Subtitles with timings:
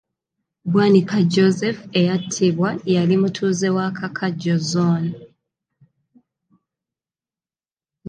[0.71, 5.11] Bwanika Joseph eyattibwa yali mutuuze wa kakajjo zone.